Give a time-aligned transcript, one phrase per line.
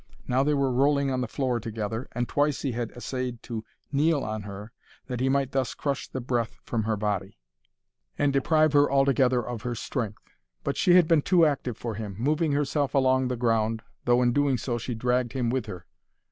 [0.27, 4.23] Now they were rolling on the floor together, and twice he had essayed to kneel
[4.23, 4.71] on her
[5.05, 7.37] that he might thus crush the breath from her body,
[8.17, 10.23] and deprive her altogether of her strength;
[10.63, 14.33] but she had been too active for him, moving herself along the ground, though in
[14.33, 15.85] doing so she dragged him with her.